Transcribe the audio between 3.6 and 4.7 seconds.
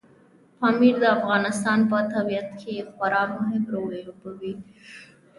رول لوبوي.